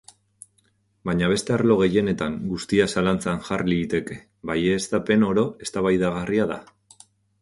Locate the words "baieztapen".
4.53-5.27